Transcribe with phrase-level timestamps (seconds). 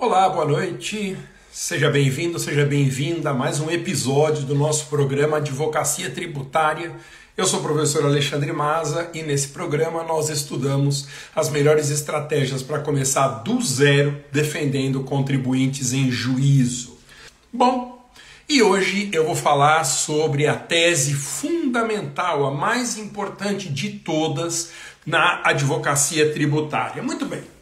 [0.00, 1.16] Olá, boa noite.
[1.50, 6.92] Seja bem-vindo, seja bem-vinda a mais um episódio do nosso programa Advocacia Tributária.
[7.36, 12.78] Eu sou o professor Alexandre Maza e nesse programa nós estudamos as melhores estratégias para
[12.78, 16.96] começar do zero defendendo contribuintes em juízo.
[17.52, 18.08] Bom,
[18.48, 24.70] e hoje eu vou falar sobre a tese fundamental, a mais importante de todas
[25.04, 27.02] na advocacia tributária.
[27.02, 27.57] Muito bem.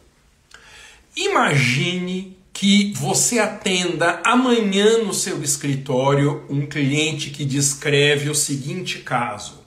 [1.19, 9.65] Imagine que você atenda amanhã no seu escritório um cliente que descreve o seguinte caso.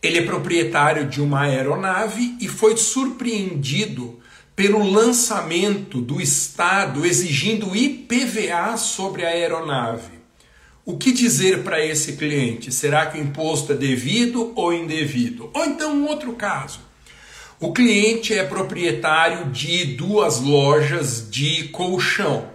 [0.00, 4.20] Ele é proprietário de uma aeronave e foi surpreendido
[4.54, 10.20] pelo lançamento do Estado exigindo IPVA sobre a aeronave.
[10.84, 12.70] O que dizer para esse cliente?
[12.70, 15.50] Será que o imposto é devido ou indevido?
[15.52, 16.85] Ou então um outro caso.
[17.58, 22.50] O cliente é proprietário de duas lojas de colchão.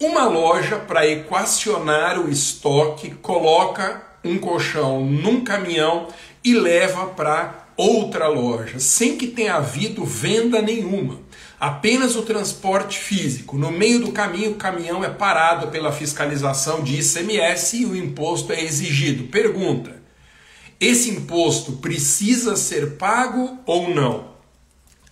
[0.00, 6.06] Uma loja, para equacionar o estoque, coloca um colchão num caminhão
[6.44, 11.18] e leva para outra loja, sem que tenha havido venda nenhuma.
[11.58, 13.58] Apenas o transporte físico.
[13.58, 18.52] No meio do caminho, o caminhão é parado pela fiscalização de ICMS e o imposto
[18.52, 19.24] é exigido.
[19.24, 20.01] Pergunta:
[20.82, 24.32] esse imposto precisa ser pago ou não?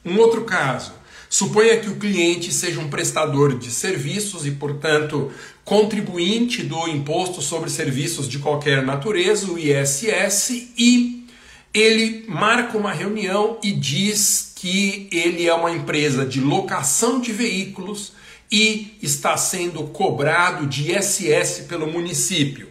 [0.04, 0.92] Um outro caso,
[1.28, 5.30] suponha que o cliente seja um prestador de serviços e, portanto,
[5.64, 11.24] contribuinte do imposto sobre serviços de qualquer natureza, o ISS, e
[11.72, 18.12] ele marca uma reunião e diz que ele é uma empresa de locação de veículos
[18.50, 22.69] e está sendo cobrado de ISS pelo município.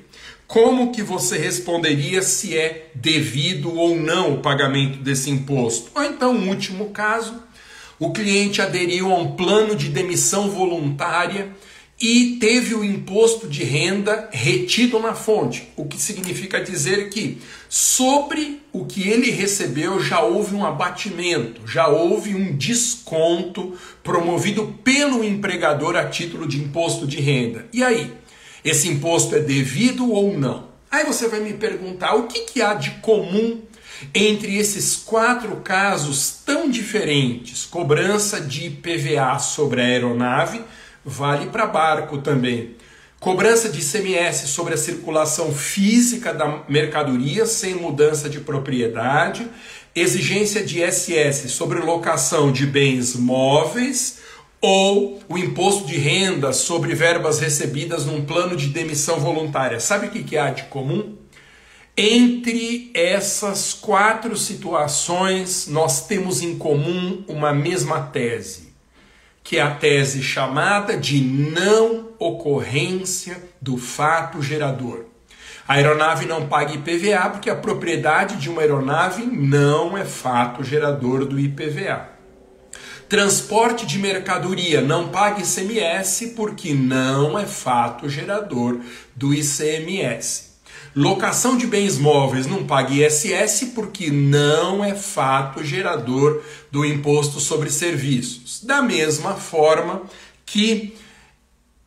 [0.50, 5.92] Como que você responderia se é devido ou não o pagamento desse imposto?
[5.94, 7.44] Ou então, último caso,
[8.00, 11.50] o cliente aderiu a um plano de demissão voluntária
[12.02, 17.40] e teve o imposto de renda retido na fonte, o que significa dizer que
[17.70, 25.24] sobre o que ele recebeu já houve um abatimento, já houve um desconto promovido pelo
[25.24, 27.68] empregador a título de imposto de renda.
[27.72, 28.18] E aí?
[28.64, 30.70] Esse imposto é devido ou não?
[30.92, 33.62] Aí você vai me perguntar o que, que há de comum
[34.14, 37.66] entre esses quatro casos tão diferentes?
[37.66, 40.62] Cobrança de IPVA sobre a aeronave
[41.06, 42.76] vale para barco também.
[43.20, 49.48] Cobrança de ICMS sobre a circulação física da mercadoria sem mudança de propriedade.
[49.94, 54.19] Exigência de ISS sobre locação de bens móveis
[54.62, 59.80] ou o imposto de renda sobre verbas recebidas num plano de demissão voluntária.
[59.80, 61.18] Sabe o que há de comum?
[61.96, 68.74] Entre essas quatro situações, nós temos em comum uma mesma tese,
[69.44, 75.06] que é a tese chamada de não ocorrência do fato gerador.
[75.68, 81.26] A aeronave não paga IPVA porque a propriedade de uma aeronave não é fato gerador
[81.26, 82.19] do IPVA.
[83.10, 88.82] Transporte de mercadoria não paga ICMS porque não é fato gerador
[89.16, 90.50] do ICMS.
[90.96, 97.72] Locação de bens móveis não paga ISS porque não é fato gerador do imposto sobre
[97.72, 98.64] serviços.
[98.64, 100.04] Da mesma forma
[100.46, 100.96] que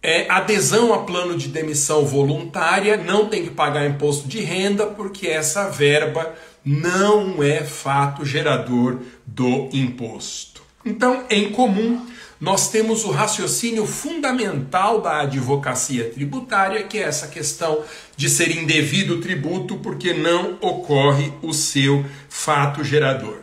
[0.03, 5.29] é, adesão a plano de demissão voluntária não tem que pagar imposto de renda porque
[5.29, 6.35] essa verba
[6.65, 10.52] não é fato gerador do imposto.
[10.85, 12.07] Então, em comum,
[12.43, 17.85] nós temos o raciocínio fundamental da advocacia tributária, que é essa questão
[18.17, 23.39] de ser indevido o tributo porque não ocorre o seu fato gerador.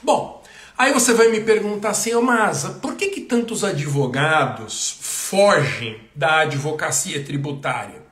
[0.00, 0.40] Bom,
[0.78, 6.42] aí você vai me perguntar assim, oh, Masa, por que, que tantos advogados fogem da
[6.42, 8.02] advocacia tributária?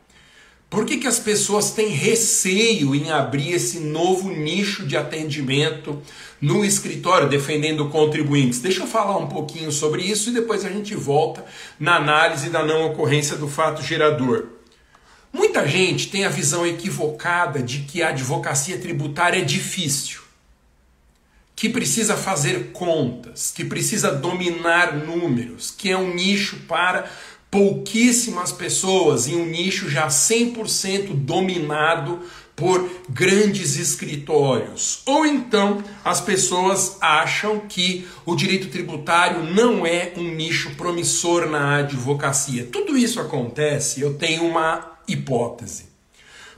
[0.71, 6.01] Por que, que as pessoas têm receio em abrir esse novo nicho de atendimento
[6.41, 8.61] no escritório, defendendo contribuintes?
[8.61, 11.45] Deixa eu falar um pouquinho sobre isso e depois a gente volta
[11.79, 14.47] na análise da não ocorrência do fato gerador.
[15.33, 20.21] Muita gente tem a visão equivocada de que a advocacia tributária é difícil,
[21.57, 27.11] que precisa fazer contas, que precisa dominar números, que é um nicho para
[27.51, 32.21] pouquíssimas pessoas em um nicho já 100% dominado
[32.55, 35.03] por grandes escritórios.
[35.07, 41.79] Ou então as pessoas acham que o direito tributário não é um nicho promissor na
[41.79, 42.69] advocacia.
[42.71, 45.89] Tudo isso acontece, eu tenho uma hipótese.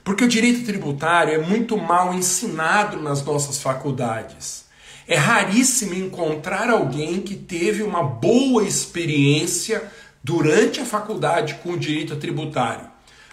[0.05, 4.65] Porque o direito tributário é muito mal ensinado nas nossas faculdades.
[5.07, 9.91] É raríssimo encontrar alguém que teve uma boa experiência
[10.23, 12.87] durante a faculdade com direito tributário.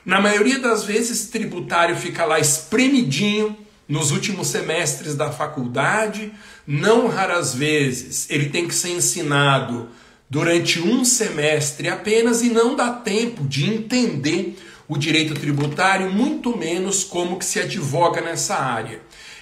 [0.06, 3.56] Na maioria das vezes, tributário fica lá espremidinho
[3.88, 6.32] nos últimos semestres da faculdade,
[6.66, 9.90] não raras vezes ele tem que ser ensinado
[10.30, 14.58] durante um semestre apenas e não dá tempo de entender
[14.88, 19.02] o direito tributário, muito menos como que se advoga nessa área.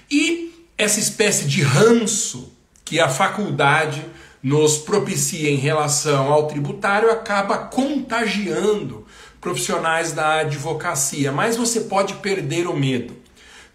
[0.10, 2.54] E essa espécie de ranço
[2.86, 4.06] que a faculdade
[4.42, 9.06] nos propicia em relação ao tributário acaba contagiando
[9.42, 13.16] profissionais da advocacia, mas você pode perder o medo.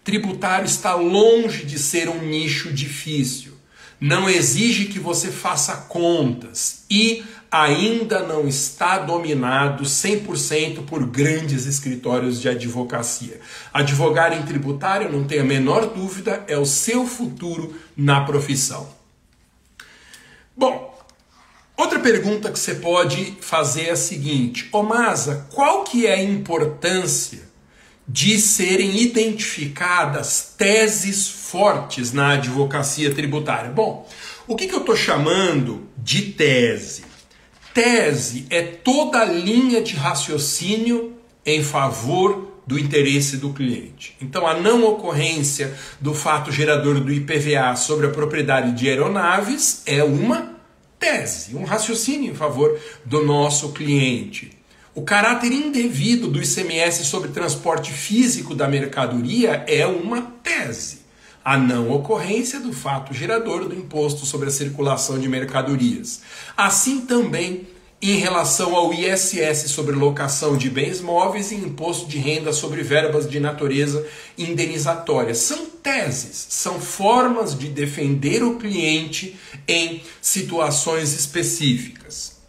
[0.03, 3.53] Tributário está longe de ser um nicho difícil.
[3.99, 12.41] Não exige que você faça contas e ainda não está dominado 100% por grandes escritórios
[12.41, 13.39] de advocacia.
[13.73, 19.02] Advogar em tributário, não tenho a menor dúvida, é o seu futuro na profissão.
[20.55, 20.95] Bom,
[21.77, 26.23] outra pergunta que você pode fazer é a seguinte: Ô Masa, qual que é a
[26.23, 27.53] importância
[28.07, 33.71] de serem identificadas teses fortes na advocacia tributária.
[33.71, 34.07] Bom,
[34.47, 37.05] o que, que eu estou chamando de tese?
[37.73, 44.15] Tese é toda a linha de raciocínio em favor do interesse do cliente.
[44.21, 50.03] Então, a não ocorrência do fato gerador do IPVA sobre a propriedade de aeronaves é
[50.03, 50.53] uma
[50.99, 54.51] tese, um raciocínio em favor do nosso cliente.
[54.95, 61.01] O caráter indevido do ICMS sobre transporte físico da mercadoria é uma tese.
[61.43, 66.21] A não ocorrência do fato gerador do imposto sobre a circulação de mercadorias.
[66.55, 67.67] Assim também
[68.11, 73.29] em relação ao ISS sobre locação de bens móveis e imposto de renda sobre verbas
[73.29, 74.05] de natureza
[74.37, 75.33] indenizatória.
[75.33, 82.41] São teses, são formas de defender o cliente em situações específicas.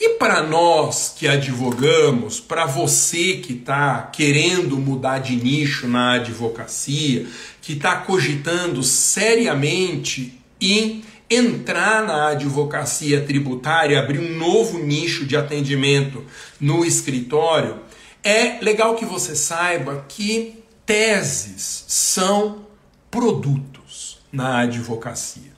[0.00, 7.28] E para nós que advogamos, para você que está querendo mudar de nicho na advocacia,
[7.60, 11.04] que está cogitando seriamente em
[11.34, 16.24] entrar na advocacia tributária, abrir um novo nicho de atendimento
[16.60, 17.80] no escritório,
[18.22, 22.66] é legal que você saiba que teses são
[23.10, 25.52] produtos na advocacia.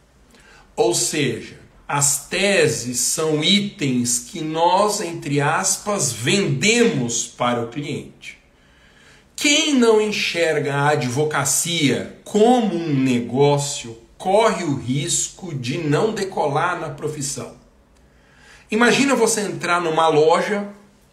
[0.75, 8.39] Ou seja, as teses são itens que nós, entre aspas, vendemos para o cliente.
[9.37, 16.89] Quem não enxerga a advocacia como um negócio corre o risco de não decolar na
[16.89, 17.57] profissão.
[18.71, 20.67] Imagina você entrar numa loja,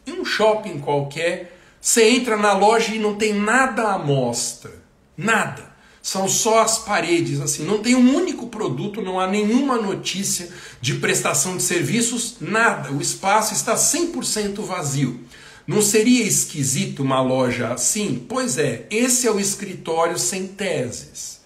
[0.08, 4.82] em um shopping qualquer, você entra na loja e não tem nada à mostra.
[5.18, 5.74] Nada.
[6.02, 10.48] São só as paredes, assim, não tem um único produto, não há nenhuma notícia
[10.80, 12.94] de prestação de serviços, nada.
[12.94, 15.20] O espaço está 100% vazio.
[15.68, 18.26] Não seria esquisito uma loja assim?
[18.30, 21.41] Pois é, esse é o escritório sem teses.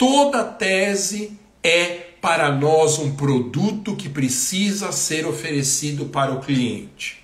[0.00, 7.22] Toda tese é para nós um produto que precisa ser oferecido para o cliente.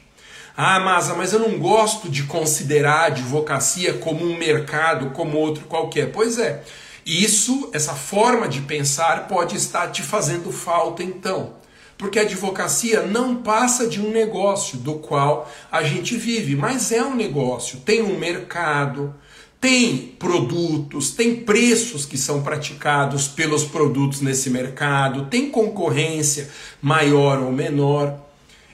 [0.55, 5.65] Ah, Masa, mas eu não gosto de considerar a advocacia como um mercado, como outro
[5.65, 6.13] qualquer.
[6.13, 6.63] Pois é,
[7.07, 11.55] isso, essa forma de pensar pode estar te fazendo falta então.
[11.97, 17.03] Porque a advocacia não passa de um negócio do qual a gente vive, mas é
[17.03, 19.15] um negócio, tem um mercado,
[19.59, 20.66] tem produtos,
[21.11, 26.49] tem preços que são praticados pelos produtos nesse mercado, tem concorrência
[26.81, 28.19] maior ou menor.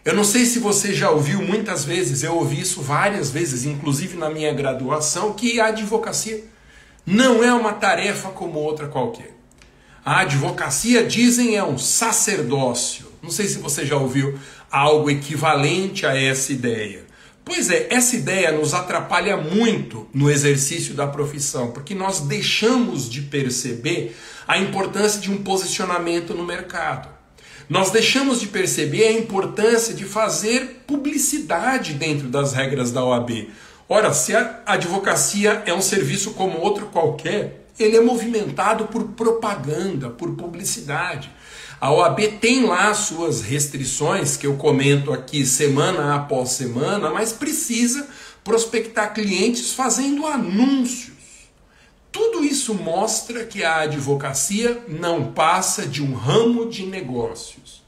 [0.04, 4.16] Eu não sei se você já ouviu muitas vezes, eu ouvi isso várias vezes, inclusive
[4.16, 6.44] na minha graduação, que a advocacia
[7.04, 9.36] não é uma tarefa como outra qualquer.
[10.04, 13.06] A advocacia, dizem, é um sacerdócio.
[13.22, 14.36] Não sei se você já ouviu
[14.70, 17.04] algo equivalente a essa ideia.
[17.44, 23.22] Pois é, essa ideia nos atrapalha muito no exercício da profissão, porque nós deixamos de
[23.22, 27.08] perceber a importância de um posicionamento no mercado.
[27.68, 33.48] Nós deixamos de perceber a importância de fazer publicidade dentro das regras da OAB.
[33.88, 40.10] Ora, se a advocacia é um serviço como outro qualquer, ele é movimentado por propaganda,
[40.10, 41.30] por publicidade.
[41.82, 48.06] A OAB tem lá suas restrições, que eu comento aqui semana após semana, mas precisa
[48.44, 51.16] prospectar clientes fazendo anúncios.
[52.12, 57.82] Tudo isso mostra que a advocacia não passa de um ramo de negócios.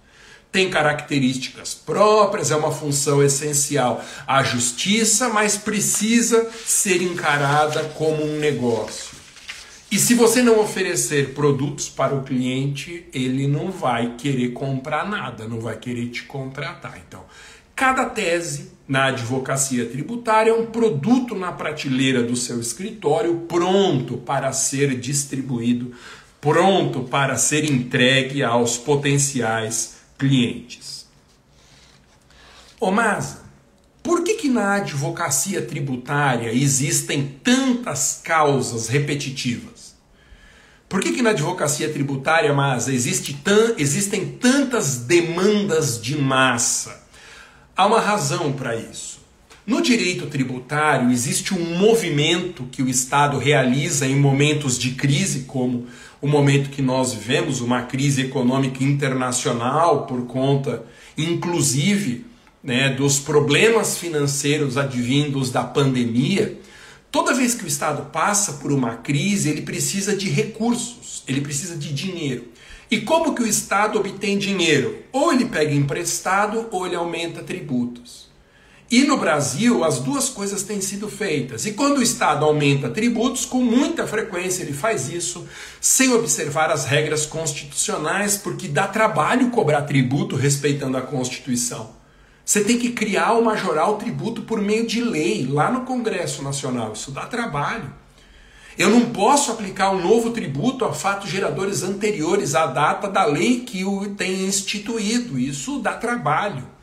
[0.50, 8.40] Tem características próprias, é uma função essencial à justiça, mas precisa ser encarada como um
[8.40, 9.13] negócio.
[9.94, 15.46] E se você não oferecer produtos para o cliente, ele não vai querer comprar nada,
[15.46, 17.00] não vai querer te contratar.
[17.06, 17.22] Então,
[17.76, 24.52] cada tese na advocacia tributária é um produto na prateleira do seu escritório pronto para
[24.52, 25.92] ser distribuído,
[26.40, 31.06] pronto para ser entregue aos potenciais clientes.
[32.80, 33.44] Ô Masa,
[34.02, 39.73] por que, que na advocacia tributária existem tantas causas repetitivas?
[40.94, 47.04] Por que, que na advocacia tributária, Masa, existe tan, existem tantas demandas de massa?
[47.76, 49.18] Há uma razão para isso.
[49.66, 55.88] No direito tributário existe um movimento que o Estado realiza em momentos de crise, como
[56.22, 60.84] o momento que nós vivemos, uma crise econômica internacional por conta,
[61.18, 62.24] inclusive,
[62.62, 66.56] né, dos problemas financeiros advindos da pandemia,
[67.14, 71.76] toda vez que o Estado passa por uma crise, ele precisa de recursos, ele precisa
[71.76, 72.48] de dinheiro.
[72.90, 74.98] E como que o Estado obtém dinheiro?
[75.12, 78.28] Ou ele pega emprestado ou ele aumenta tributos.
[78.90, 81.66] E no Brasil, as duas coisas têm sido feitas.
[81.66, 85.46] E quando o Estado aumenta tributos, com muita frequência ele faz isso
[85.80, 91.94] sem observar as regras constitucionais, porque dá trabalho cobrar tributo respeitando a Constituição.
[92.44, 96.42] Você tem que criar ou majorar o tributo por meio de lei lá no Congresso
[96.42, 96.92] Nacional.
[96.92, 97.90] Isso dá trabalho.
[98.76, 103.60] Eu não posso aplicar um novo tributo a fatos geradores anteriores à data da lei
[103.60, 105.38] que o tem instituído.
[105.38, 106.74] Isso dá trabalho.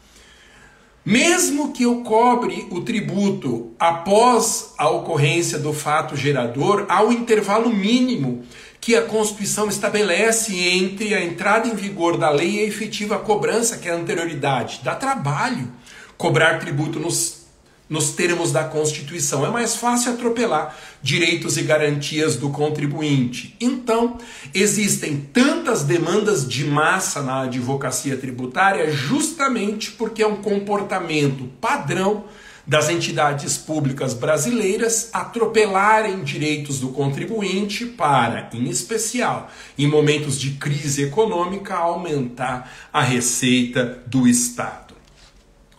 [1.06, 7.70] Mesmo que eu cobre o tributo após a ocorrência do fato gerador, há um intervalo
[7.70, 8.44] mínimo
[8.82, 13.78] que a Constituição estabelece entre a entrada em vigor da lei e a efetiva cobrança,
[13.78, 14.82] que é a anterioridade.
[14.84, 15.72] Dá trabalho
[16.18, 17.46] cobrar tributo nos,
[17.88, 19.46] nos termos da Constituição.
[19.46, 23.56] É mais fácil atropelar direitos e garantias do contribuinte.
[23.62, 24.18] Então,
[24.52, 32.26] existem tantas demandas de massa na advocacia tributária justamente porque é um comportamento padrão
[32.66, 41.04] das entidades públicas brasileiras atropelarem direitos do contribuinte para, em especial, em momentos de crise
[41.04, 44.92] econômica, aumentar a receita do Estado.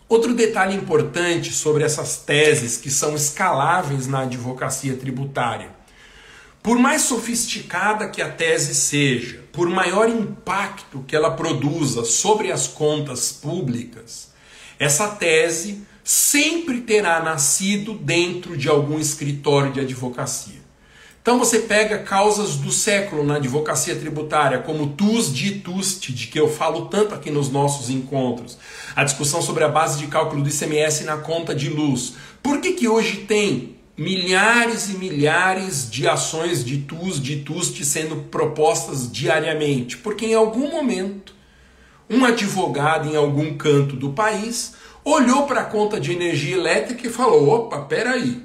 [0.07, 5.69] Outro detalhe importante sobre essas teses que são escaláveis na advocacia tributária.
[6.61, 12.67] Por mais sofisticada que a tese seja, por maior impacto que ela produza sobre as
[12.67, 14.31] contas públicas,
[14.79, 20.63] essa tese sempre terá nascido dentro de algum escritório de advocacia.
[21.23, 26.37] Então você pega causas do século na advocacia tributária, como tus de tuste, de que
[26.37, 28.57] eu falo tanto aqui nos nossos encontros,
[28.93, 32.15] a discussão sobre a base de cálculo do ICMS na conta de luz.
[32.41, 38.17] Por que, que hoje tem milhares e milhares de ações de tus de tuste sendo
[38.23, 39.95] propostas diariamente?
[39.95, 41.33] Porque em algum momento
[42.09, 47.11] um advogado em algum canto do país olhou para a conta de energia elétrica e
[47.11, 48.41] falou: opa, peraí,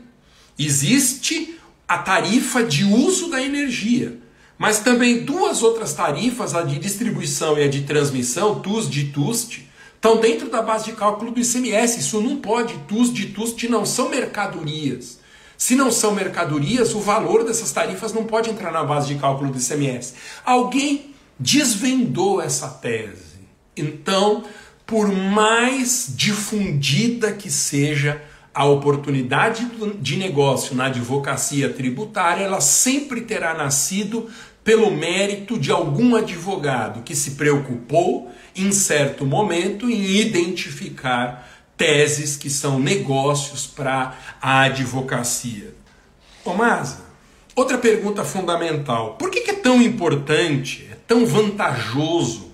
[0.59, 4.19] existe a tarifa de uso da energia,
[4.59, 9.69] mas também duas outras tarifas, a de distribuição e a de transmissão, TUS de TUST,
[9.95, 12.01] estão dentro da base de cálculo do ICMS.
[12.01, 15.19] Isso não pode, TUS de TUST não são mercadorias.
[15.57, 19.51] Se não são mercadorias, o valor dessas tarifas não pode entrar na base de cálculo
[19.51, 20.15] do ICMS.
[20.45, 23.39] Alguém desvendou essa tese.
[23.77, 24.45] Então,
[24.89, 28.23] por mais difundida que seja
[28.55, 34.31] a oportunidade de negócio na advocacia tributária, ela sempre terá nascido
[34.65, 42.49] pelo mérito de algum advogado que se preocupou em certo momento em identificar teses que
[42.49, 45.75] são negócios para a advocacia.
[46.43, 47.01] Tomasa,
[47.55, 52.48] outra pergunta fundamental: por que é tão importante, é tão vantajoso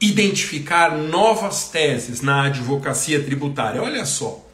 [0.00, 3.82] identificar novas teses na advocacia tributária.
[3.82, 4.44] Olha só.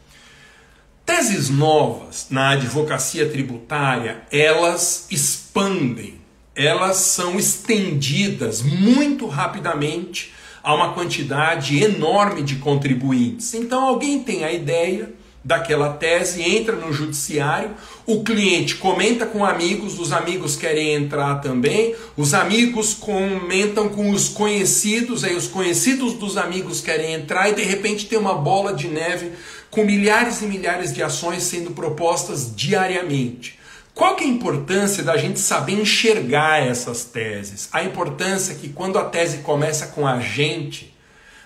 [1.05, 6.15] Teses novas na advocacia tributária, elas expandem,
[6.55, 10.33] elas são estendidas muito rapidamente
[10.63, 13.53] a uma quantidade enorme de contribuintes.
[13.53, 15.13] Então alguém tem a ideia
[15.45, 17.73] daquela tese, entra no judiciário,
[18.07, 24.29] o cliente comenta com amigos, os amigos querem entrar também, os amigos comentam com os
[24.29, 28.89] conhecidos, aí os conhecidos dos amigos querem entrar e de repente tem uma bola de
[28.89, 29.33] neve
[29.71, 33.59] com milhares e milhares de ações sendo propostas diariamente.
[33.95, 37.69] Qual que é a importância da gente saber enxergar essas teses?
[37.73, 40.93] A importância é que quando a tese começa com a gente,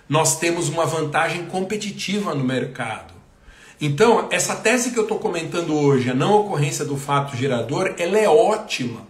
[0.09, 3.16] nós temos uma vantagem competitiva no mercado.
[3.81, 8.19] Então, essa tese que eu estou comentando hoje, a não ocorrência do fato gerador, ela
[8.19, 9.07] é ótima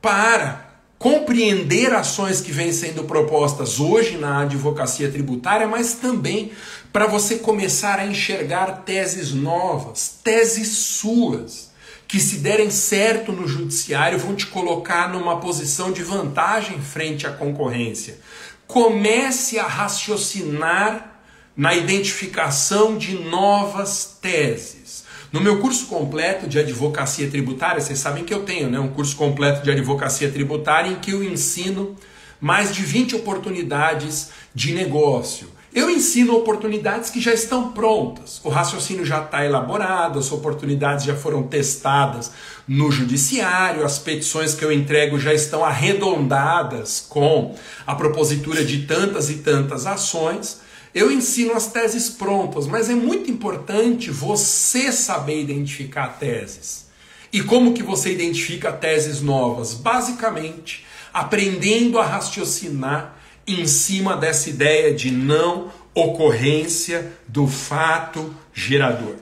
[0.00, 6.52] para compreender ações que vêm sendo propostas hoje na advocacia tributária, mas também
[6.92, 11.72] para você começar a enxergar teses novas, teses suas,
[12.06, 17.32] que se derem certo no judiciário vão te colocar numa posição de vantagem frente à
[17.32, 18.18] concorrência.
[18.66, 21.11] Comece a raciocinar
[21.56, 25.04] na identificação de novas teses.
[25.32, 29.16] No meu curso completo de advocacia tributária, vocês sabem que eu tenho né, um curso
[29.16, 31.96] completo de advocacia tributária em que eu ensino
[32.40, 35.48] mais de 20 oportunidades de negócio.
[35.74, 38.42] Eu ensino oportunidades que já estão prontas.
[38.44, 42.30] O raciocínio já está elaborado, as oportunidades já foram testadas
[42.68, 47.54] no judiciário, as petições que eu entrego já estão arredondadas com
[47.86, 50.60] a propositura de tantas e tantas ações.
[50.94, 56.86] Eu ensino as teses prontas, mas é muito importante você saber identificar teses.
[57.32, 59.72] E como que você identifica teses novas?
[59.72, 60.84] Basicamente,
[61.14, 69.16] aprendendo a raciocinar em cima dessa ideia de não ocorrência do fato gerador.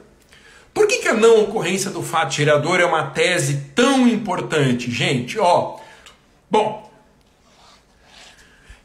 [0.75, 5.39] Por que, que a não ocorrência do fato gerador é uma tese tão importante, gente?
[5.39, 5.79] Ó,
[6.51, 6.90] bom,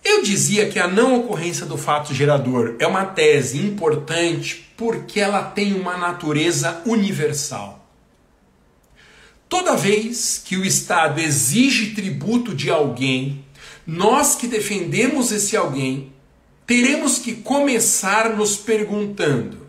[0.05, 5.41] eu dizia que a não ocorrência do fato gerador é uma tese importante porque ela
[5.41, 7.89] tem uma natureza universal.
[9.49, 13.43] Toda vez que o Estado exige tributo de alguém,
[13.85, 16.13] nós que defendemos esse alguém
[16.67, 19.67] teremos que começar nos perguntando: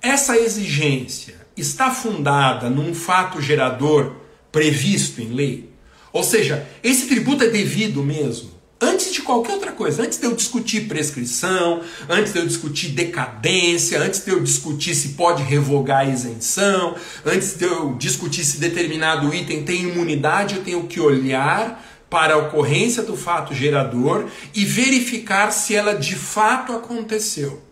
[0.00, 4.16] essa exigência está fundada num fato gerador
[4.50, 5.70] previsto em lei?
[6.12, 8.55] Ou seja, esse tributo é devido mesmo?
[8.78, 11.80] Antes de qualquer outra coisa, antes de eu discutir prescrição,
[12.10, 17.54] antes de eu discutir decadência, antes de eu discutir se pode revogar a isenção, antes
[17.56, 23.02] de eu discutir se determinado item tem imunidade, eu tenho que olhar para a ocorrência
[23.02, 27.62] do fato gerador e verificar se ela de fato aconteceu.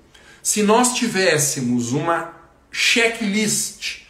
[0.43, 2.33] Se nós tivéssemos uma
[2.73, 4.05] checklist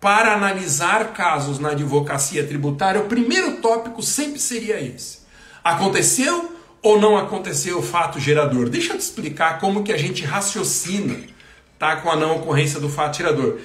[0.00, 5.19] para analisar casos na advocacia tributária, o primeiro tópico sempre seria esse
[5.62, 8.68] Aconteceu ou não aconteceu o fato gerador?
[8.68, 11.16] Deixa eu te explicar como que a gente raciocina
[11.78, 13.58] tá, com a não ocorrência do fato gerador.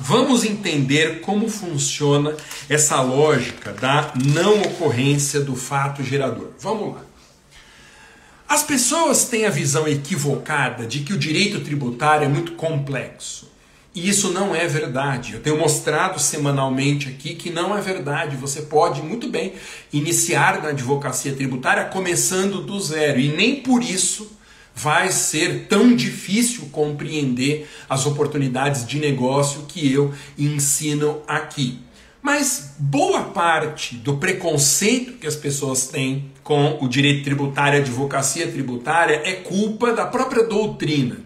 [0.00, 2.34] Vamos entender como funciona
[2.68, 6.50] essa lógica da não ocorrência do fato gerador.
[6.58, 7.02] Vamos lá.
[8.48, 13.51] As pessoas têm a visão equivocada de que o direito tributário é muito complexo.
[13.94, 15.34] E isso não é verdade.
[15.34, 18.36] Eu tenho mostrado semanalmente aqui que não é verdade.
[18.36, 19.52] Você pode muito bem
[19.92, 23.20] iniciar na advocacia tributária começando do zero.
[23.20, 24.32] E nem por isso
[24.74, 31.78] vai ser tão difícil compreender as oportunidades de negócio que eu ensino aqui.
[32.22, 38.50] Mas boa parte do preconceito que as pessoas têm com o direito tributário, a advocacia
[38.50, 41.18] tributária, é culpa da própria doutrina.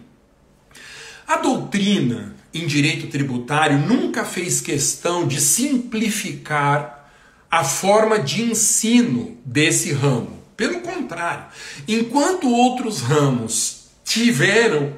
[1.25, 7.09] A doutrina em direito tributário nunca fez questão de simplificar
[7.49, 10.37] a forma de ensino desse ramo.
[10.55, 11.45] Pelo contrário,
[11.87, 14.93] enquanto outros ramos tiveram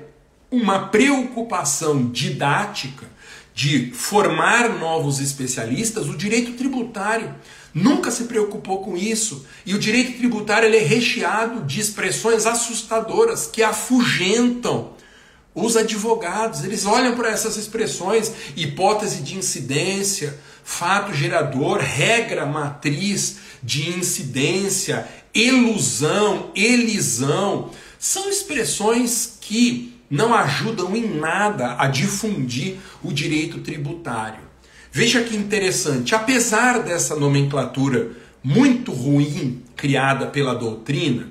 [0.49, 3.07] uma preocupação didática
[3.53, 7.35] de formar novos especialistas, o direito tributário
[7.73, 9.45] nunca se preocupou com isso.
[9.65, 14.93] E o direito tributário é recheado de expressões assustadoras que afugentam
[15.53, 23.89] os advogados, eles olham para essas expressões, hipótese de incidência, fato gerador, regra matriz de
[23.89, 34.39] incidência, ilusão, elisão, são expressões que não ajudam em nada a difundir o direito tributário.
[34.91, 38.11] Veja que interessante, apesar dessa nomenclatura
[38.43, 41.27] muito ruim criada pela doutrina,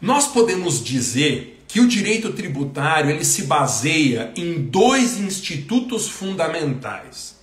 [0.00, 7.36] nós podemos dizer que o direito tributário ele se baseia em dois institutos fundamentais: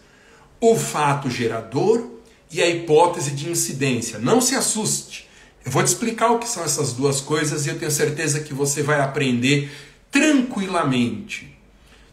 [0.59, 2.09] o fato gerador
[2.51, 4.19] e a hipótese de incidência.
[4.19, 5.27] Não se assuste.
[5.65, 8.53] Eu vou te explicar o que são essas duas coisas e eu tenho certeza que
[8.53, 9.71] você vai aprender
[10.11, 11.57] tranquilamente.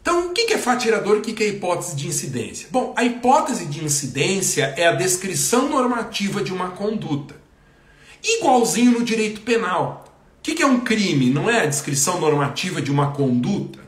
[0.01, 2.69] Então, o que é fato gerador e o que é hipótese de incidência?
[2.71, 7.37] Bom, a hipótese de incidência é a descrição normativa de uma conduta.
[8.23, 10.10] Igualzinho no direito penal.
[10.41, 11.29] O que, é um crime?
[11.29, 13.79] Não é a descrição normativa de uma conduta?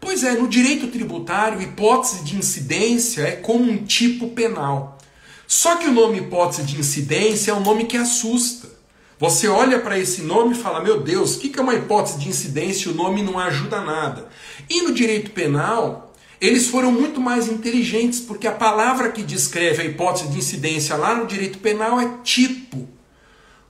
[0.00, 4.98] Pois é, no direito tributário, hipótese de incidência é como um tipo penal.
[5.46, 8.68] Só que o nome hipótese de incidência é um nome que assusta.
[9.16, 12.28] Você olha para esse nome e fala: Meu Deus, o que é uma hipótese de
[12.28, 12.90] incidência?
[12.90, 14.28] O nome não ajuda nada.
[14.68, 19.84] E no direito penal, Eles foram muito mais inteligentes, porque a palavra que descreve a
[19.86, 22.86] hipótese de incidência lá no direito penal é tipo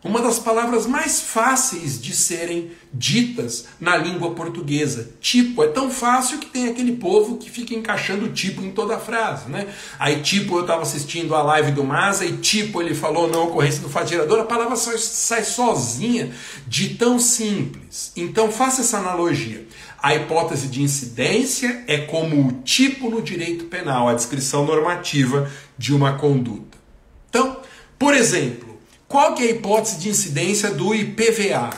[0.06, 5.10] uma das palavras mais fáceis de serem ditas na língua portuguesa.
[5.20, 9.00] Tipo, é tão fácil que tem aquele povo que fica encaixando tipo em toda a
[9.00, 9.66] frase, né?
[9.98, 13.82] Aí tipo, eu estava assistindo a live do Maza e tipo, ele falou na ocorrência
[13.82, 16.30] do fatirador, a palavra sai, sai sozinha
[16.66, 18.12] de tão simples.
[18.16, 19.66] Então faça essa analogia.
[20.00, 25.92] A hipótese de incidência é como o tipo no direito penal, a descrição normativa de
[25.92, 26.78] uma conduta.
[27.28, 27.60] Então,
[27.98, 28.65] por exemplo,
[29.16, 31.70] qual que é a hipótese de incidência do IPVA?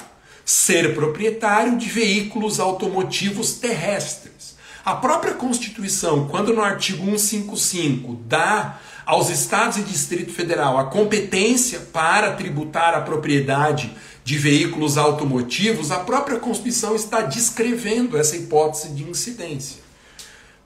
[0.45, 4.57] Ser proprietário de veículos automotivos terrestres.
[4.85, 11.79] A própria Constituição, quando no artigo 155 dá aos estados e Distrito Federal a competência
[11.93, 19.05] para tributar a propriedade de veículos automotivos, a própria Constituição está descrevendo essa hipótese de
[19.05, 19.88] incidência.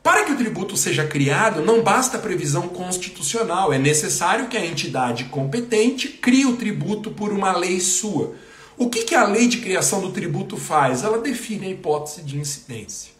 [0.03, 5.25] Para que o tributo seja criado, não basta previsão constitucional, é necessário que a entidade
[5.27, 8.35] competente crie o tributo por uma lei sua.
[8.77, 11.05] O que, que a lei de criação do tributo faz?
[11.05, 13.13] Ela define a hipótese de incidência.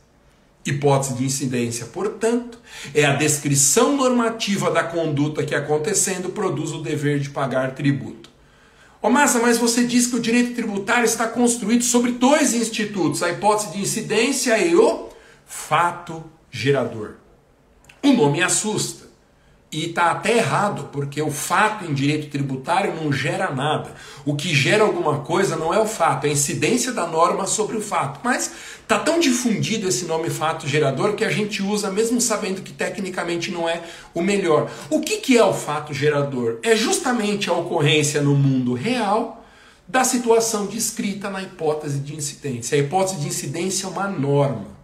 [0.67, 2.59] Hipótese de incidência, portanto,
[2.95, 8.31] é a descrição normativa da conduta que acontecendo produz o dever de pagar tributo.
[9.01, 13.31] Ô Massa, mas você diz que o direito tributário está construído sobre dois institutos, a
[13.31, 15.09] hipótese de incidência e o
[15.45, 17.15] fato gerador.
[18.03, 19.11] O nome assusta.
[19.73, 23.91] E está até errado, porque o fato em direito tributário não gera nada.
[24.23, 27.79] O que gera alguma coisa não é o fato, é a incidência da norma sobre
[27.79, 28.21] o fato.
[28.23, 32.71] Mas está tão difundido esse nome fato gerador que a gente usa mesmo sabendo que
[32.71, 34.71] tecnicamente não é o melhor.
[34.91, 36.59] O que, que é o fato gerador?
[36.63, 39.43] É justamente a ocorrência no mundo real
[39.89, 42.77] da situação descrita na hipótese de incidência.
[42.77, 44.82] A hipótese de incidência é uma norma.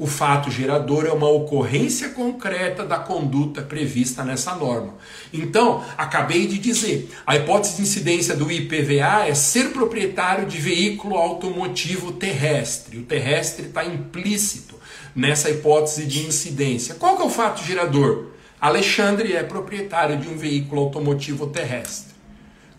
[0.00, 4.94] O fato gerador é uma ocorrência concreta da conduta prevista nessa norma.
[5.30, 11.16] Então, acabei de dizer, a hipótese de incidência do IPVA é ser proprietário de veículo
[11.16, 12.96] automotivo terrestre.
[12.96, 14.74] O terrestre está implícito
[15.14, 16.94] nessa hipótese de incidência.
[16.94, 18.28] Qual que é o fato gerador?
[18.58, 22.14] Alexandre é proprietário de um veículo automotivo terrestre.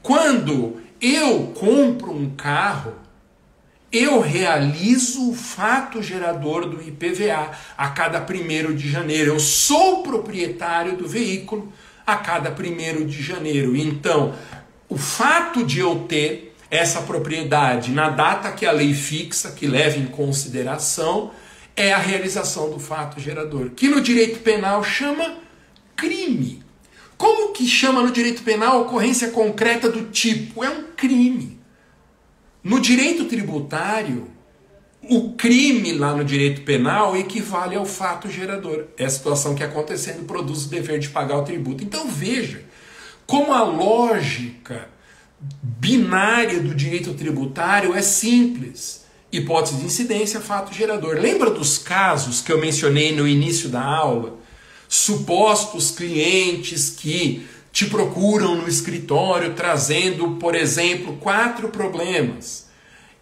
[0.01, 2.93] Quando eu compro um carro,
[3.91, 9.33] eu realizo o fato gerador do IPVA a cada primeiro de janeiro.
[9.33, 11.71] Eu sou proprietário do veículo
[12.07, 13.75] a cada primeiro de janeiro.
[13.75, 14.33] Então,
[14.87, 19.99] o fato de eu ter essa propriedade na data que a lei fixa, que leva
[19.99, 21.31] em consideração,
[21.75, 25.37] é a realização do fato gerador, que no direito penal chama
[25.97, 26.63] crime.
[27.17, 30.63] Como que chama no direito penal ocorrência concreta do tipo?
[30.63, 31.60] É um crime.
[32.63, 34.27] No direito tributário,
[35.09, 38.85] o crime lá no direito penal equivale ao fato gerador.
[38.97, 41.83] É a situação que acontecendo produz o dever de pagar o tributo.
[41.83, 42.63] Então veja
[43.25, 44.89] como a lógica
[45.61, 49.05] binária do direito tributário é simples.
[49.31, 51.17] Hipótese de incidência, fato gerador.
[51.17, 54.37] Lembra dos casos que eu mencionei no início da aula?
[54.87, 62.67] Supostos clientes que te procuram no escritório trazendo, por exemplo, quatro problemas.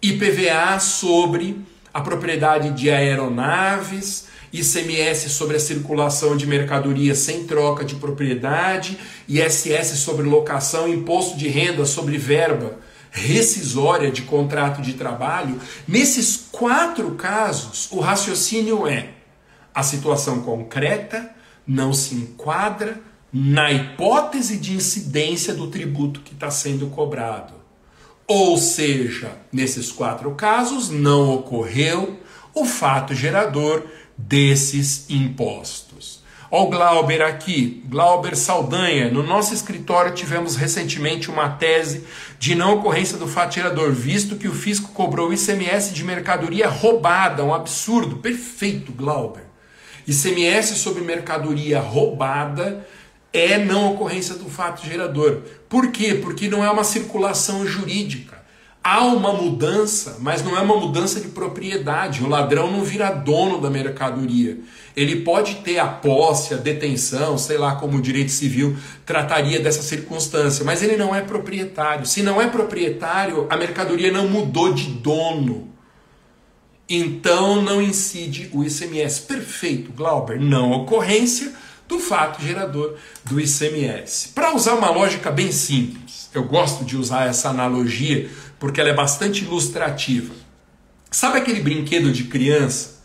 [0.02, 7.94] IPVA sobre a propriedade de aeronaves, ICMS sobre a circulação de mercadoria sem troca de
[7.94, 12.78] propriedade, ISS sobre locação, imposto de renda sobre verba
[13.10, 15.60] rescisória de contrato de trabalho.
[15.86, 19.10] Nesses quatro casos, o raciocínio é:
[19.74, 21.30] a situação concreta
[21.66, 23.00] não se enquadra
[23.32, 27.54] na hipótese de incidência do tributo que está sendo cobrado.
[28.26, 32.20] Ou seja, nesses quatro casos não ocorreu
[32.54, 33.84] o fato gerador
[34.16, 36.20] desses impostos.
[36.52, 39.08] Olha o Glauber aqui, Glauber Saldanha.
[39.08, 42.04] No nosso escritório tivemos recentemente uma tese
[42.40, 47.44] de não ocorrência do fato gerador, visto que o fisco cobrou ICMS de mercadoria roubada,
[47.44, 48.16] um absurdo.
[48.16, 49.44] Perfeito, Glauber.
[50.08, 52.84] ICMS sobre mercadoria roubada
[53.32, 55.42] é não ocorrência do fato gerador.
[55.68, 56.14] Por quê?
[56.14, 58.40] Porque não é uma circulação jurídica.
[58.82, 62.24] Há uma mudança, mas não é uma mudança de propriedade.
[62.24, 64.58] O ladrão não vira dono da mercadoria.
[64.96, 69.82] Ele pode ter a posse, a detenção, sei lá como o direito civil trataria dessa
[69.82, 72.06] circunstância, mas ele não é proprietário.
[72.06, 75.68] Se não é proprietário, a mercadoria não mudou de dono.
[76.88, 79.20] Então não incide o ICMS.
[79.22, 80.40] Perfeito, Glauber.
[80.40, 81.52] Não ocorrência
[81.90, 84.28] do fato gerador do ICMS.
[84.28, 88.94] Para usar uma lógica bem simples, eu gosto de usar essa analogia porque ela é
[88.94, 90.32] bastante ilustrativa.
[91.10, 93.02] Sabe aquele brinquedo de criança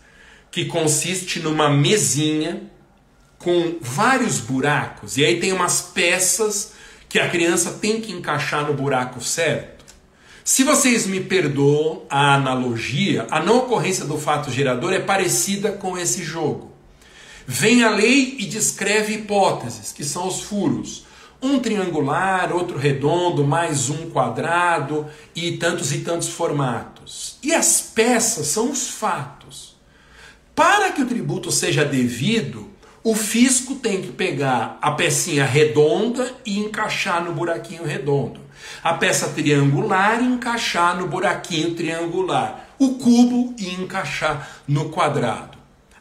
[0.52, 2.62] que consiste numa mesinha
[3.40, 6.74] com vários buracos, e aí tem umas peças
[7.10, 9.84] que a criança tem que encaixar no buraco certo.
[10.44, 15.98] Se vocês me perdoam a analogia, a não ocorrência do fato gerador é parecida com
[15.98, 16.75] esse jogo.
[17.48, 21.06] Vem a lei e descreve hipóteses, que são os furos.
[21.40, 25.06] Um triangular, outro redondo, mais um quadrado
[25.36, 27.38] e tantos e tantos formatos.
[27.44, 29.76] E as peças são os fatos.
[30.56, 32.68] Para que o tributo seja devido,
[33.04, 38.40] o fisco tem que pegar a pecinha redonda e encaixar no buraquinho redondo.
[38.84, 42.70] A peça triangular e encaixar no buraquinho triangular.
[42.80, 45.55] O cubo e encaixar no quadrado.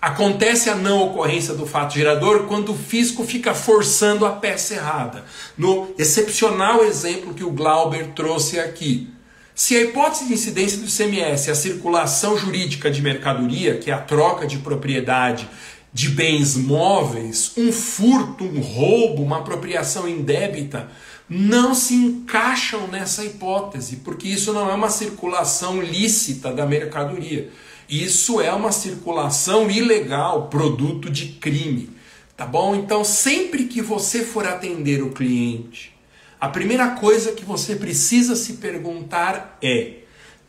[0.04, 5.24] Acontece a não ocorrência do fato gerador quando o fisco fica forçando a peça errada.
[5.56, 9.08] No excepcional exemplo que o Glauber trouxe aqui.
[9.54, 13.94] Se a hipótese de incidência do ICMS é a circulação jurídica de mercadoria, que é
[13.94, 15.48] a troca de propriedade
[15.90, 20.86] de bens móveis, um furto, um roubo, uma apropriação indébita,
[21.26, 27.50] não se encaixam nessa hipótese, porque isso não é uma circulação lícita da mercadoria.
[27.88, 31.90] Isso é uma circulação ilegal, produto de crime.
[32.36, 32.74] Tá bom?
[32.74, 35.94] Então, sempre que você for atender o cliente,
[36.40, 39.98] a primeira coisa que você precisa se perguntar é: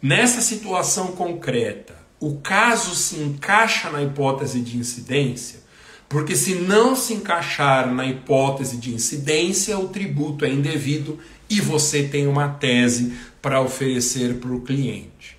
[0.01, 5.59] nessa situação concreta, o caso se encaixa na hipótese de incidência?
[6.07, 11.19] Porque se não se encaixar na hipótese de incidência, o tributo é indevido
[11.49, 15.34] e você tem uma tese para oferecer para o cliente.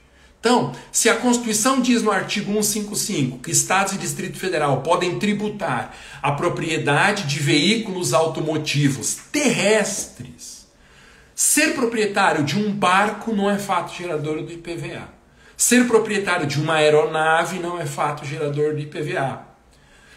[0.47, 5.93] Então, se a Constituição diz no artigo 155 que Estados e Distrito Federal podem tributar
[6.23, 10.69] a propriedade de veículos automotivos terrestres,
[11.35, 15.09] ser proprietário de um barco não é fato gerador do IPVA.
[15.57, 19.46] Ser proprietário de uma aeronave não é fato gerador do IPVA.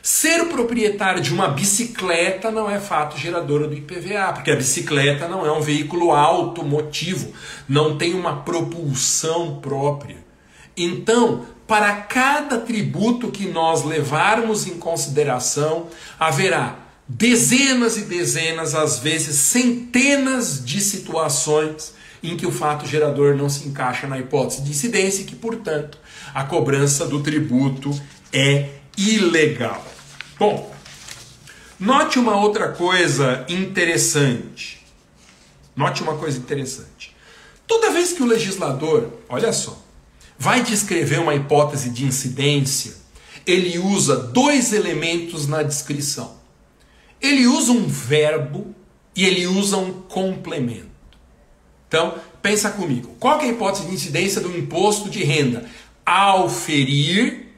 [0.01, 5.45] Ser proprietário de uma bicicleta não é fato gerador do IPVA, porque a bicicleta não
[5.45, 7.33] é um veículo automotivo,
[7.67, 10.17] não tem uma propulsão própria.
[10.75, 19.35] Então, para cada tributo que nós levarmos em consideração, haverá dezenas e dezenas, às vezes
[19.35, 25.21] centenas de situações em que o fato gerador não se encaixa na hipótese de incidência
[25.21, 25.97] e que, portanto,
[26.33, 27.91] a cobrança do tributo
[28.31, 29.85] é ilegal.
[30.38, 30.73] Bom,
[31.79, 34.85] note uma outra coisa interessante.
[35.75, 37.15] Note uma coisa interessante.
[37.65, 39.81] Toda vez que o legislador, olha só,
[40.38, 42.97] vai descrever uma hipótese de incidência,
[43.45, 46.38] ele usa dois elementos na descrição.
[47.21, 48.75] Ele usa um verbo
[49.15, 50.89] e ele usa um complemento.
[51.88, 53.15] Então, pensa comigo.
[53.19, 55.65] Qual é a hipótese de incidência do imposto de renda?
[56.05, 57.48] Auferir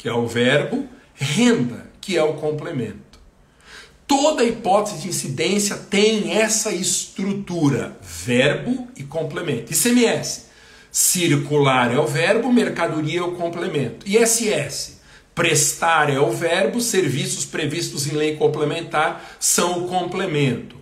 [0.00, 3.20] que é o verbo, renda, que é o complemento.
[4.06, 9.74] Toda hipótese de incidência tem essa estrutura, verbo e complemento.
[9.74, 10.46] ICMS,
[10.90, 14.08] circular é o verbo, mercadoria é o complemento.
[14.08, 15.02] ISS,
[15.34, 20.76] prestar é o verbo, serviços previstos em lei complementar são o complemento.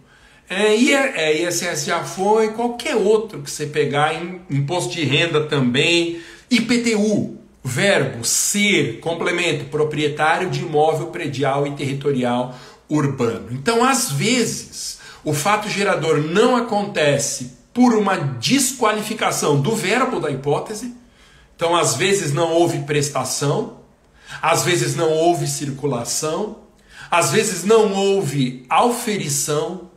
[0.48, 4.14] É, é, ISS já foi, qualquer outro que você pegar,
[4.48, 7.37] imposto de renda também, IPTU,
[7.68, 12.54] Verbo ser, complemento, proprietário de imóvel predial e territorial
[12.88, 13.48] urbano.
[13.52, 20.94] Então, às vezes, o fato gerador não acontece por uma desqualificação do verbo da hipótese.
[21.54, 23.78] Então, às vezes não houve prestação,
[24.40, 26.60] às vezes não houve circulação,
[27.10, 29.87] às vezes não houve auferição,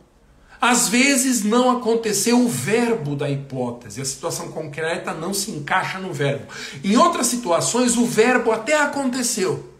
[0.62, 6.12] às vezes não aconteceu o verbo da hipótese, a situação concreta não se encaixa no
[6.12, 6.46] verbo.
[6.84, 9.74] Em outras situações, o verbo até aconteceu,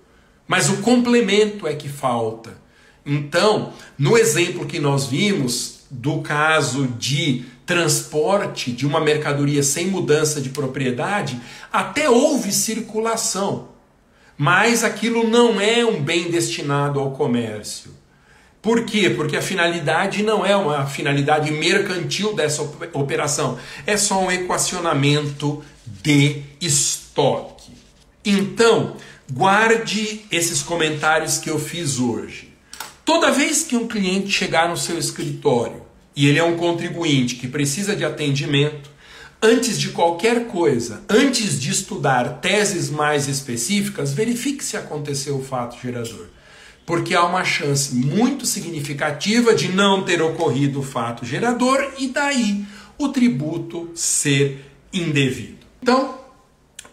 [0.44, 2.60] mas o complemento é que falta.
[3.06, 10.40] Então, no exemplo que nós vimos do caso de transporte de uma mercadoria sem mudança
[10.40, 11.40] de propriedade,
[11.72, 13.68] até houve circulação,
[14.36, 18.01] mas aquilo não é um bem destinado ao comércio.
[18.62, 19.10] Por quê?
[19.10, 26.44] Porque a finalidade não é uma finalidade mercantil dessa operação, é só um equacionamento de
[26.60, 27.72] estoque.
[28.24, 28.96] Então,
[29.32, 32.54] guarde esses comentários que eu fiz hoje.
[33.04, 35.82] Toda vez que um cliente chegar no seu escritório
[36.14, 38.88] e ele é um contribuinte que precisa de atendimento,
[39.42, 45.76] antes de qualquer coisa, antes de estudar teses mais específicas, verifique se aconteceu o fato
[45.82, 46.28] gerador
[46.84, 52.64] porque há uma chance muito significativa de não ter ocorrido o fato gerador e daí
[52.98, 55.66] o tributo ser indevido.
[55.82, 56.20] Então,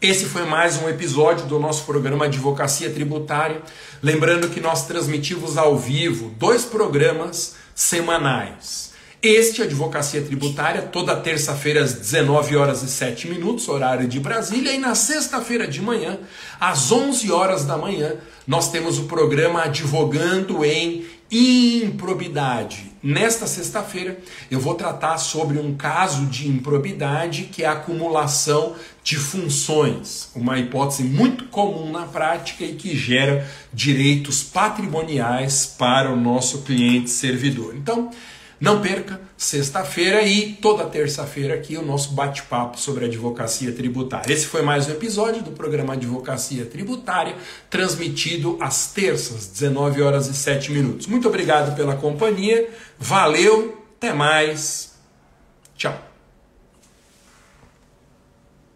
[0.01, 3.61] Esse foi mais um episódio do nosso programa Advocacia Tributária.
[4.01, 8.88] Lembrando que nós transmitimos ao vivo dois programas semanais.
[9.21, 14.77] Este Advocacia Tributária, toda terça-feira às 19 horas e 7 minutos, horário de Brasília, e
[14.77, 16.17] na sexta-feira de manhã,
[16.57, 18.15] às 11 horas da manhã,
[18.47, 22.93] nós temos o programa Advogando em improbidade.
[23.03, 24.17] Nesta sexta-feira
[24.49, 30.57] eu vou tratar sobre um caso de improbidade que é a acumulação de funções, uma
[30.57, 37.75] hipótese muito comum na prática e que gera direitos patrimoniais para o nosso cliente servidor.
[37.75, 38.09] Então,
[38.59, 44.31] não perca, sexta-feira e toda terça-feira aqui o nosso bate-papo sobre advocacia tributária.
[44.31, 47.35] Esse foi mais um episódio do programa Advocacia Tributária,
[47.69, 51.07] transmitido às terças, 19 horas e 7 minutos.
[51.07, 54.93] Muito obrigado pela companhia, valeu, até mais,
[55.77, 56.08] tchau.